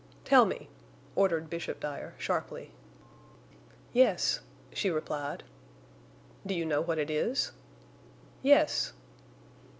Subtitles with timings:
[0.25, 0.67] "Tell me,"
[1.15, 2.71] ordered Bishop Dyer, sharply.
[3.93, 4.39] "Yes,"
[4.73, 5.43] she replied.
[6.43, 7.51] "Do you know what it is?"
[8.41, 8.93] "Yes."